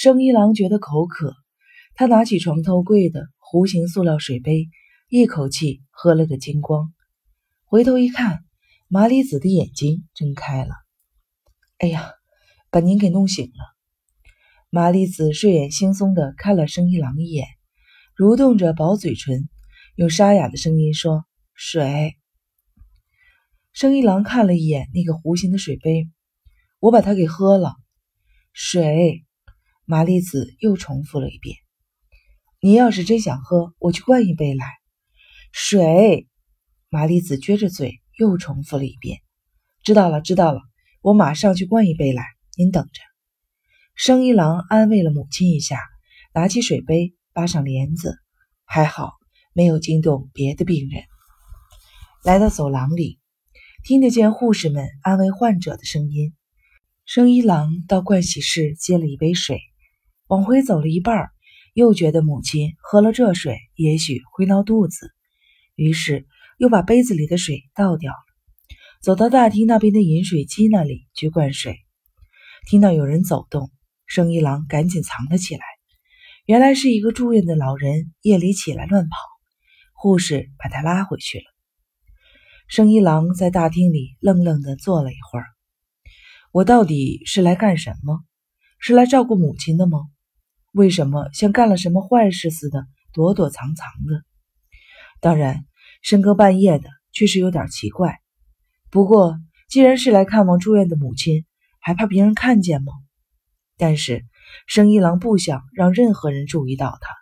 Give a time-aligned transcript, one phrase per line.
[0.00, 1.34] 生一郎觉得口渴，
[1.96, 4.68] 他拿起床头柜的弧形塑料水杯，
[5.08, 6.94] 一口气喝了个精光。
[7.64, 8.44] 回头一看，
[8.86, 10.72] 麻里子的眼睛睁开了。
[11.78, 12.12] 哎呀，
[12.70, 13.76] 把您给弄醒了。
[14.70, 17.48] 麻里子睡眼惺忪地看了生一郎一眼，
[18.16, 19.48] 蠕动着薄嘴唇，
[19.96, 21.24] 用沙哑的声音说
[21.54, 22.14] ：“水。”
[23.74, 26.08] 生一郎看了一眼那个弧形的水杯，
[26.78, 27.74] 我把它给喝了。
[28.52, 29.24] 水。
[29.90, 31.56] 麻里子又重复了一遍
[32.60, 34.66] ：“你要是真想喝，我去灌一杯来。”
[35.50, 36.28] 水，
[36.90, 39.20] 麻里子撅着嘴又重复了一遍
[39.82, 40.60] ：“知道了，知道了，
[41.00, 42.22] 我马上去灌一杯来，
[42.58, 43.00] 您等着。”
[43.96, 45.80] 生一郎安慰了母亲一下，
[46.34, 48.18] 拿起水杯，扒上帘子，
[48.66, 49.12] 还好
[49.54, 51.02] 没有惊动别的病人。
[52.24, 53.18] 来到走廊里，
[53.84, 56.34] 听得见护士们安慰患者的声音。
[57.06, 59.62] 生一郎到盥洗室接了一杯水。
[60.28, 61.30] 往回走了一半，
[61.72, 65.10] 又觉得母亲喝了这水也许会闹肚子，
[65.74, 66.26] 于是
[66.58, 68.18] 又把杯子里的水倒掉了，
[69.00, 71.78] 走到大厅那边的饮水机那里去灌水。
[72.68, 73.70] 听到有人走动，
[74.06, 75.62] 生一郎赶紧藏了起来。
[76.44, 79.16] 原来是一个住院的老人夜里起来乱跑，
[79.94, 81.44] 护士把他拉回去了。
[82.66, 85.46] 生一郎在大厅里愣愣地坐了一会儿。
[86.52, 88.20] 我到底是来干什么？
[88.78, 90.00] 是来照顾母亲的吗？
[90.72, 94.24] 为什么像干了什么坏事似的躲躲藏藏的？
[95.20, 95.64] 当然，
[96.02, 98.20] 深更半夜的确实有点奇怪。
[98.90, 99.38] 不过，
[99.68, 101.44] 既然是来看望住院的母亲，
[101.80, 102.92] 还怕别人看见吗？
[103.76, 104.24] 但是，
[104.66, 107.14] 生一郎不想让任何人注意到他，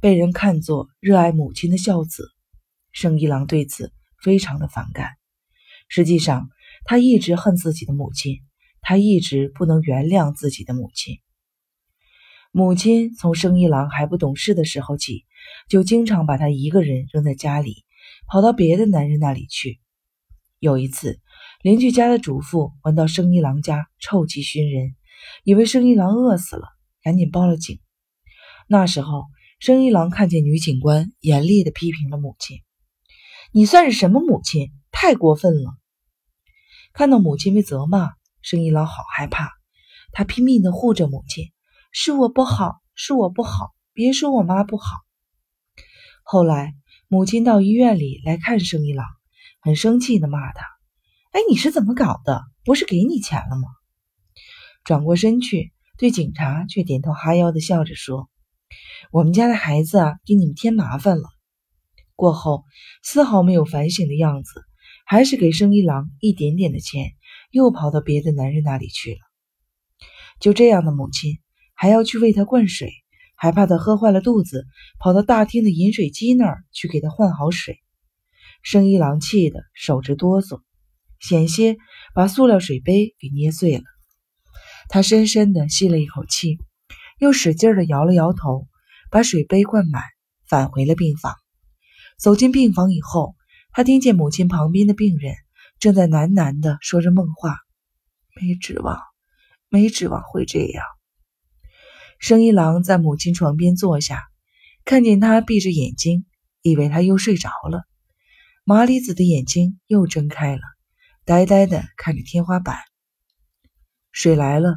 [0.00, 2.30] 被人看作热爱母亲的孝子。
[2.92, 5.12] 生一郎对此非常的反感。
[5.88, 6.50] 实际上，
[6.84, 8.40] 他一直恨自己的母亲，
[8.80, 11.16] 他一直不能原谅自己的母亲。
[12.54, 15.24] 母亲从生一郎还不懂事的时候起，
[15.70, 17.86] 就经常把他一个人扔在家里，
[18.26, 19.80] 跑到别的男人那里去。
[20.58, 21.18] 有一次，
[21.62, 24.94] 邻居家的主妇闻到生一郎家臭气熏人，
[25.44, 26.68] 以为生一郎饿死了，
[27.02, 27.80] 赶紧报了警。
[28.68, 29.24] 那时候，
[29.58, 32.58] 生一郎看见女警官，严厉地批评了母亲
[33.50, 34.72] ：“你算是什么母亲？
[34.90, 35.72] 太过分了！”
[36.92, 38.10] 看到母亲被责骂，
[38.42, 39.48] 生一郎好害怕，
[40.12, 41.50] 他拼命地护着母亲。
[41.94, 45.02] 是我不好，是我不好，别说我妈不好。
[46.22, 46.74] 后来
[47.06, 49.06] 母亲到医院里来看生一郎，
[49.60, 50.64] 很生气的骂他
[51.32, 52.44] ：“哎，你是怎么搞的？
[52.64, 53.68] 不是给你钱了吗？”
[54.84, 58.30] 转过身去对警察却点头哈腰的笑着说
[59.12, 61.28] ：“我们家的孩子啊，给你们添麻烦了。”
[62.16, 62.64] 过后
[63.02, 64.64] 丝毫没有反省的样子，
[65.04, 67.12] 还是给生一郎一点点的钱，
[67.50, 69.18] 又跑到别的男人那里去了。
[70.40, 71.41] 就这样的母亲。
[71.82, 72.92] 还要去为他灌水，
[73.34, 74.68] 还怕他喝坏了肚子，
[75.00, 77.80] 跑到大厅的饮水机那儿去给他换好水。
[78.62, 80.60] 生一郎气得手直哆嗦，
[81.18, 81.76] 险些
[82.14, 83.82] 把塑料水杯给捏碎了。
[84.88, 86.56] 他深深地吸了一口气，
[87.18, 88.68] 又使劲地摇了摇头，
[89.10, 90.04] 把水杯灌满，
[90.46, 91.34] 返回了病房。
[92.16, 93.34] 走进病房以后，
[93.72, 95.34] 他听见母亲旁边的病人
[95.80, 97.56] 正在喃喃地说着梦话
[98.40, 99.00] ：“没指望，
[99.68, 100.84] 没指望会这样。”
[102.22, 104.22] 生一郎在母亲床边坐下，
[104.84, 106.24] 看见她闭着眼睛，
[106.62, 107.82] 以为她又睡着了。
[108.62, 110.62] 麻里子的眼睛又睁开了，
[111.24, 112.78] 呆呆地看着天花板。
[114.12, 114.76] 水来了，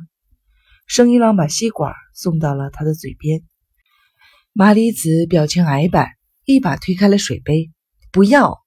[0.88, 3.44] 生一郎把吸管送到了他的嘴边。
[4.52, 6.14] 麻里子表情矮板，
[6.46, 7.72] 一把推开了水杯。
[8.12, 8.64] 不要！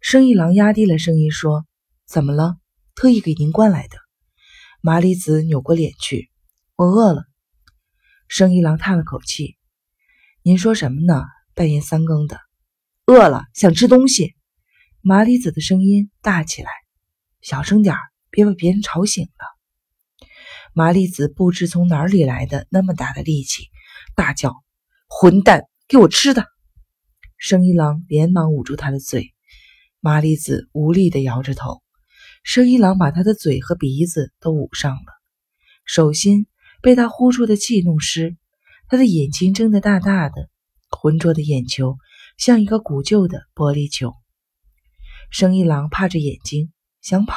[0.00, 1.64] 生一郎压低了声音说
[2.04, 2.56] ：“怎么了？
[2.96, 3.96] 特意给您灌来的。”
[4.82, 6.32] 麻里子扭过脸去
[6.74, 7.26] ：“我饿了。”
[8.28, 9.56] 生一郎叹了口气
[10.42, 11.24] ：“您说什么呢？
[11.54, 12.40] 半夜三更的，
[13.06, 14.34] 饿了想吃东西。”
[15.00, 16.70] 麻里子的声音大起来
[17.40, 17.94] ：“小声点
[18.30, 20.26] 别把别人吵醒了。”
[20.74, 23.68] 麻里子不知从哪里来的那么大的力气，
[24.16, 24.54] 大叫
[25.08, 26.44] ：“混蛋，给我吃的！”
[27.38, 29.32] 生一郎连忙捂住他的嘴，
[30.00, 31.80] 麻里子无力地摇着头。
[32.42, 35.12] 生一郎把他的嘴和鼻子都捂上了，
[35.84, 36.48] 手心。
[36.82, 38.36] 被他呼出的气弄湿，
[38.88, 40.48] 他的眼睛睁得大大的，
[40.90, 41.96] 浑浊的眼球
[42.38, 44.14] 像一个古旧的玻璃球。
[45.30, 47.36] 生一郎怕着眼睛想跑，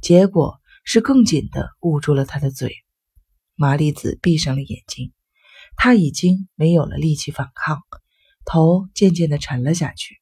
[0.00, 2.72] 结果是更紧的捂住了他的嘴。
[3.56, 5.12] 麻里子闭上了眼睛，
[5.76, 7.82] 他已经没有了力气反抗，
[8.44, 10.16] 头渐渐的沉了下去。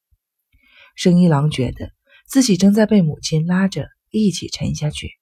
[0.96, 1.92] 生一郎觉得
[2.26, 5.12] 自己正在被母亲拉着一起沉下去，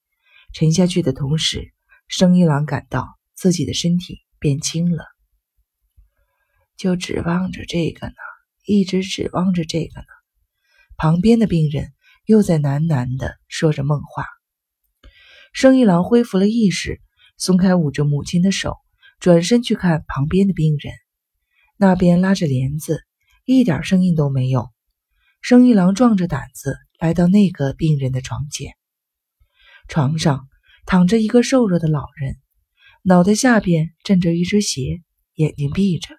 [0.54, 1.74] 沉下去的同时，
[2.08, 3.17] 生一郎感到。
[3.38, 5.05] 自己的身体变轻了。
[6.79, 8.14] 就指望着这个呢，
[8.64, 10.06] 一直指望着这个呢。
[10.97, 11.93] 旁边的病人
[12.25, 14.25] 又在喃喃地说着梦话。
[15.53, 17.03] 生一郎恢复了意识，
[17.37, 18.79] 松开捂着母亲的手，
[19.20, 20.94] 转身去看旁边的病人。
[21.76, 23.02] 那边拉着帘子，
[23.44, 24.70] 一点声音都没有。
[25.43, 28.73] 生一郎壮着胆子来到那个病人的床前，
[29.88, 30.49] 床上
[30.87, 32.37] 躺着一个瘦弱的老人，
[33.03, 35.03] 脑袋下边枕着一只鞋，
[35.35, 36.15] 眼睛闭着。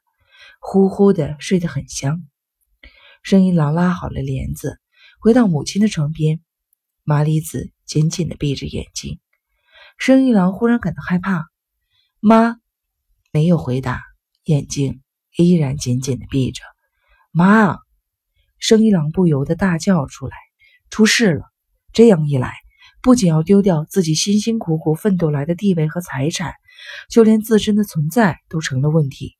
[0.60, 2.28] 呼呼的睡得很香。
[3.24, 4.80] 生一郎拉好了帘子，
[5.22, 6.42] 回到母亲的床边。
[7.04, 9.20] 麻里子紧紧的闭着眼睛。
[9.98, 11.46] 生一郎忽然感到害怕。
[12.20, 12.58] 妈
[13.32, 14.04] 没有回答，
[14.44, 15.02] 眼睛
[15.38, 16.62] 依然紧紧的闭着。
[17.32, 17.78] 妈，
[18.60, 20.36] 生一郎不由得大叫出来
[20.92, 21.46] ：“出事了！
[21.94, 22.54] 这样一来，
[23.08, 26.56] 不仅要丢掉自己辛辛苦苦奋斗来的地位和财产，
[27.10, 29.38] 就连自身的存在都成了问题。”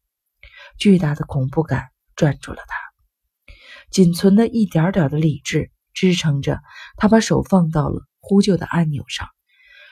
[0.80, 3.54] 巨大的恐怖感攥住了他，
[3.92, 6.62] 仅存的一点点的理智支撑着
[6.96, 9.28] 他，把手放到了呼救的按钮上，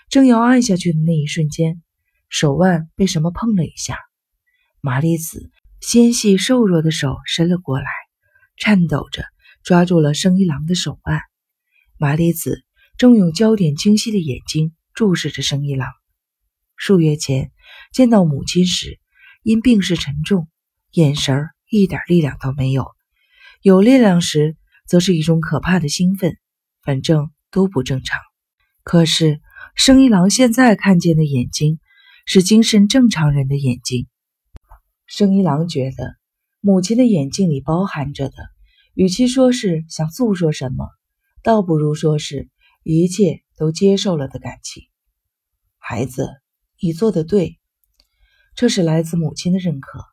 [0.08, 1.84] 正要按下去的那一瞬间，
[2.30, 3.98] 手腕被什么碰了一下。
[4.80, 5.52] 麻里子
[5.82, 7.88] 纤细瘦弱的手伸了过来，
[8.56, 9.26] 颤抖着
[9.64, 11.20] 抓住了生一郎的手腕。
[11.98, 12.65] 麻里子
[12.98, 15.90] 正用焦点清晰的眼睛注视着生一郎。
[16.76, 17.52] 数月前
[17.92, 19.00] 见到母亲时，
[19.44, 20.48] 因病势沉重。
[20.92, 22.88] 眼神儿一点力量都没有，
[23.62, 24.56] 有力量时
[24.88, 26.38] 则是一种可怕的兴奋，
[26.84, 28.18] 反正都不正常。
[28.82, 29.42] 可是
[29.76, 31.80] 生一郎现在看见的眼睛
[32.26, 34.08] 是精神正常人的眼睛。
[35.06, 36.16] 生一郎觉得
[36.62, 38.36] 母亲的眼睛里包含着的，
[38.94, 40.88] 与其说是想诉说什么，
[41.44, 42.48] 倒不如说是
[42.88, 44.84] 一切都接受了的感情。
[45.80, 46.30] 孩子，
[46.80, 47.60] 你做的对，
[48.54, 50.06] 这是来自母亲的认可。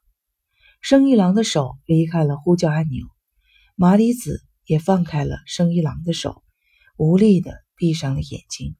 [0.81, 3.07] 生一郎的手离开了呼叫按钮，
[3.77, 6.43] 麻里子也放开了生一郎的手，
[6.97, 8.75] 无力地闭上了眼睛。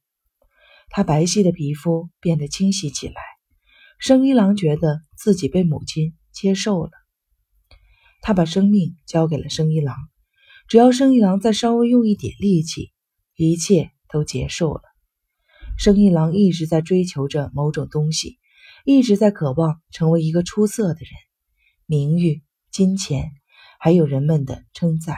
[0.89, 3.15] 他白皙的皮肤变得清晰起来。
[3.99, 6.91] 生一郎觉得自己被母亲接受了。
[8.23, 9.97] 他把生命交给了生一郎，
[10.67, 12.92] 只要生一郎再稍微用一点力气，
[13.37, 14.83] 一切都结束了。
[15.79, 18.39] 生一郎一直在追求着某种东西，
[18.85, 21.11] 一直在渴望成为一个出色的人。
[21.87, 23.33] 名誉、金钱，
[23.79, 25.17] 还有人们的称赞，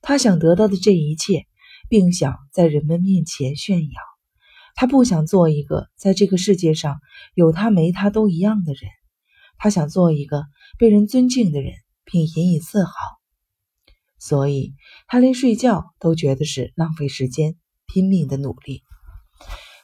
[0.00, 1.46] 他想得到的这一切，
[1.88, 4.00] 并想在人们面前炫耀。
[4.74, 7.00] 他不想做一个在这个世界上
[7.34, 8.82] 有他没他都一样的人，
[9.58, 10.44] 他想做一个
[10.78, 12.92] 被人尊敬的人，并引以自豪。
[14.18, 14.74] 所以，
[15.06, 17.56] 他连睡觉都觉得是浪费时间，
[17.86, 18.82] 拼命的努力。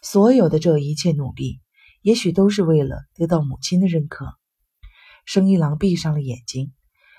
[0.03, 1.61] 所有的这一切努力，
[2.03, 4.35] 也许都是为了得到母亲的认可。
[5.25, 6.73] 生一郎闭上了眼睛，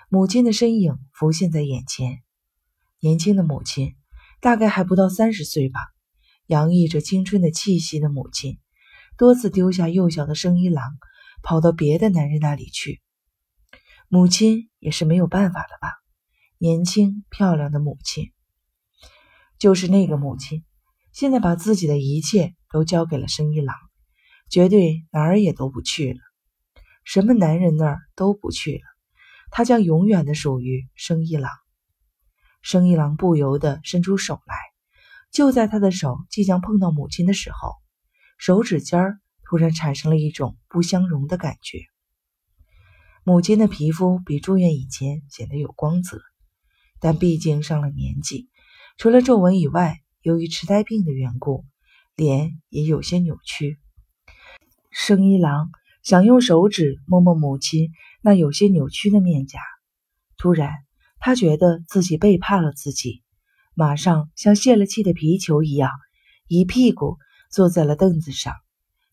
[0.09, 2.21] 母亲的身影浮现在眼前。
[2.99, 3.95] 年轻的母亲，
[4.41, 5.79] 大概还不到三十岁吧，
[6.45, 8.59] 洋溢着青春的气息的母亲，
[9.17, 10.83] 多次丢下幼小的生一郎，
[11.41, 13.01] 跑到别的男人那里去。
[14.07, 16.04] 母亲也是没有办法了吧？
[16.65, 18.31] 年轻漂亮的母亲，
[19.59, 20.65] 就是那个母亲，
[21.11, 23.75] 现在把自己的一切都交给了生一郎，
[24.49, 26.19] 绝对哪儿也都不去了。
[27.03, 28.81] 什么男人那儿都不去了，
[29.51, 31.51] 他将永远的属于生一郎。
[32.63, 34.55] 生一郎不由得伸出手来，
[35.31, 37.73] 就在他的手即将碰到母亲的时候，
[38.39, 41.77] 手指尖儿突然产生了一种不相容的感觉。
[43.23, 46.19] 母亲的皮肤比住院以前显得有光泽，
[47.05, 48.49] 但毕竟上了年纪，
[48.97, 51.63] 除了皱纹以外，由于痴呆病的缘故，
[52.15, 53.77] 脸也有些扭曲。
[54.89, 55.69] 生一郎。
[56.01, 59.59] 想用手指摸摸母亲那有些扭曲的面颊，
[60.37, 60.71] 突然，
[61.19, 63.23] 他觉得自己背叛了自己，
[63.75, 65.91] 马上像泄了气的皮球一样，
[66.47, 67.17] 一屁股
[67.51, 68.53] 坐在了凳子上，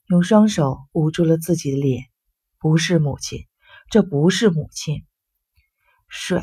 [0.06, 2.04] 用双手捂住了自己的脸。
[2.58, 3.40] 不是母亲，
[3.90, 5.04] 这不是母亲。
[6.08, 6.42] 水，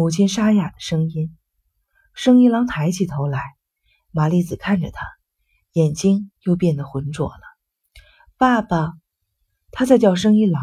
[0.00, 1.36] 母亲沙哑的声音。
[2.14, 3.42] 生一郎抬起头来，
[4.12, 5.04] 麻里子看着他，
[5.72, 7.42] 眼睛又变得浑浊了。
[8.38, 8.94] 爸爸。
[9.72, 10.62] 他在叫生一郎，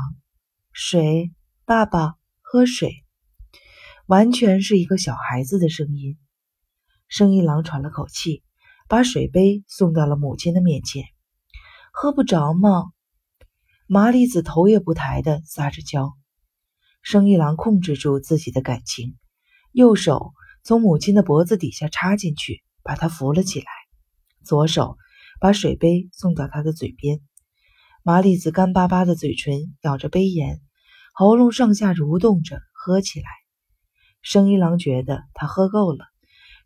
[0.71, 1.31] 水，
[1.65, 3.05] 爸爸喝水，
[4.07, 6.17] 完全是一个小孩子的声音。
[7.07, 8.41] 生一郎喘了口气，
[8.87, 11.03] 把水杯送到了母亲的面前。
[11.93, 12.85] 喝不着吗？
[13.85, 16.11] 麻里子头也不抬的撒着娇。
[17.03, 19.15] 生一郎控制住自己的感情，
[19.77, 23.67] 右手从母亲的脖子底下插进去，把她扶了起来，
[24.43, 24.97] 左手
[25.39, 27.21] 把水杯送到她的嘴边。
[28.01, 30.61] 麻里子干巴巴的嘴唇咬着杯沿，
[31.13, 33.27] 喉咙上下蠕动着喝起来。
[34.23, 36.05] 生一郎觉得他喝够了，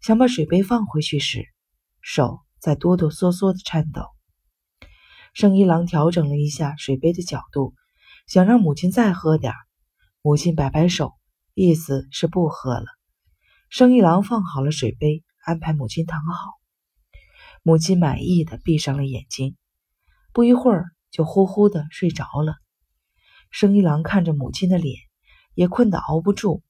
[0.01, 1.43] 想把水杯放回去时，
[1.99, 4.03] 手在哆哆嗦嗦的颤抖。
[5.33, 7.73] 生一郎调整了一下水杯的角度，
[8.25, 9.51] 想让母亲再喝点
[10.21, 11.11] 母亲摆摆手，
[11.53, 12.85] 意思是不喝了。
[13.71, 16.59] 生一郎放好了水杯，安排母亲躺好。
[17.63, 19.55] 母亲满意的闭上了眼睛，
[20.31, 20.91] 不一会儿。
[21.09, 22.55] 就呼呼的睡着了。
[23.49, 24.95] 生一郎看着母亲的脸，
[25.53, 26.61] 也困得熬不住，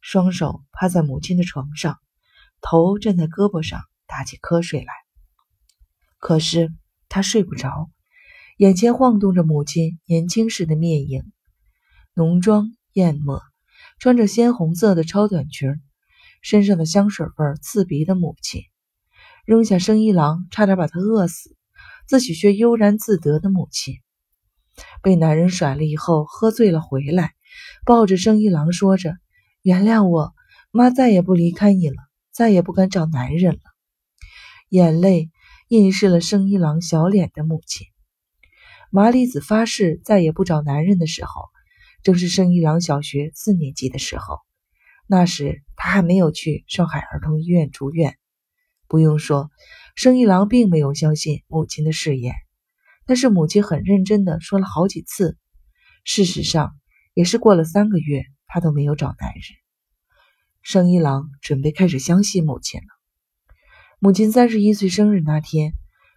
[0.00, 1.98] 双手趴在母亲的床上，
[2.60, 4.92] 头枕在胳膊上，打起瞌睡来。
[6.20, 6.72] 可是
[7.08, 7.90] 他睡不着，
[8.56, 11.24] 眼前晃动着母亲年轻时的面影，
[12.14, 13.42] 浓妆艳抹，
[13.98, 15.82] 穿着鲜红色的超短裙，
[16.42, 18.62] 身上的香水味刺鼻的母亲，
[19.44, 21.56] 扔下生一郎，差点把他饿死。
[22.06, 23.96] 自己却悠然自得的母亲，
[25.02, 27.34] 被男人甩了以后喝醉了回来，
[27.84, 29.14] 抱着生一郎说着
[29.60, 30.32] ：“原谅我，
[30.70, 31.96] 妈再也不离开你了，
[32.32, 33.60] 再也不敢找男人了。”
[34.70, 35.30] 眼泪
[35.68, 37.86] 映湿了生一郎小脸的母亲。
[38.90, 41.42] 麻里子发誓再也不找男人的时候，
[42.02, 44.38] 正是生一郎小学四年级的时候。
[45.08, 48.16] 那时他还没有去上海儿童医院住院。
[48.86, 49.50] 不用说。
[49.94, 52.32] 生一郎并没有相信母亲的誓言，
[53.04, 55.36] 但是母亲很认真的说了好几次。
[56.04, 56.76] 事实上，
[57.14, 59.42] 也是过了三个月，他都没有找男人。
[60.62, 62.86] 生一郎准备开始相信母亲了。
[63.98, 65.72] 母亲三十一岁生日那天，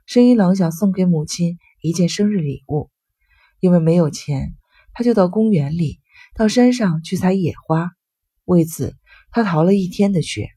[0.06, 2.92] 生一郎想送给母亲一件生日礼物，
[3.60, 4.54] 因为没有钱，
[4.94, 6.00] 他就到公园里、
[6.36, 7.90] 到山上去采野花。
[8.46, 8.96] 为此，
[9.32, 10.50] 他逃了一天的学，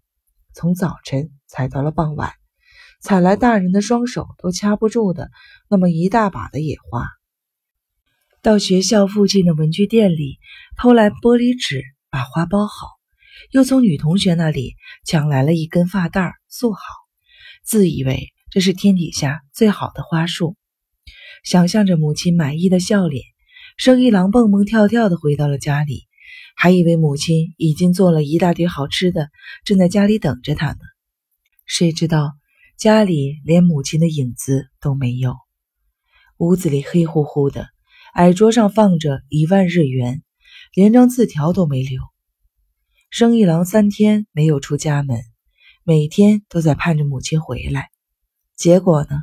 [0.55, 2.33] 从早晨采到了傍晚。
[3.01, 5.31] 采来大人的双手都掐不住的
[5.69, 7.07] 那么一大把的野花，
[8.41, 10.39] 到学校附近的文具店里
[10.79, 12.87] 偷来玻璃纸，把花包好，
[13.51, 14.75] 又从女同学那里
[15.05, 16.81] 抢来了一根发带束好，
[17.63, 20.57] 自以为这是天底下最好的花束。
[21.43, 23.23] 想象着母亲满意的笑脸，
[23.77, 26.09] 生一郎蹦蹦跳跳的回到了家里，
[26.55, 29.31] 还以为母亲已经做了一大堆好吃的，
[29.65, 30.79] 正在家里等着他呢。
[31.67, 32.33] 谁知道？
[32.77, 35.37] 家里连母亲的影子都没有，
[36.39, 37.69] 屋子里黑乎乎的，
[38.15, 40.23] 矮桌上放着一万日元，
[40.75, 42.03] 连张字条都没留。
[43.11, 45.21] 生一郎三天没有出家门，
[45.85, 47.91] 每天都在盼着母亲回来。
[48.57, 49.21] 结果呢，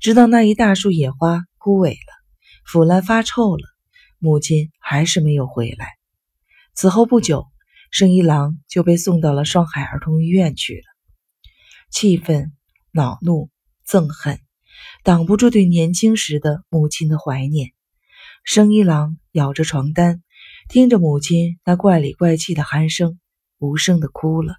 [0.00, 2.12] 直到那一大束野花枯萎了、
[2.66, 3.64] 腐烂发臭了，
[4.18, 6.01] 母亲还是没有回来。
[6.74, 7.46] 此后不久，
[7.90, 10.84] 生一郎就被送到了上海儿童医院去了。
[11.90, 12.52] 气愤。
[12.94, 13.48] 恼怒、
[13.86, 14.38] 憎恨，
[15.02, 17.72] 挡不住对年轻时的母亲的怀念。
[18.44, 20.22] 生一郎咬着床单，
[20.68, 23.18] 听着母亲那怪里怪气的鼾声，
[23.56, 24.56] 无声的哭了。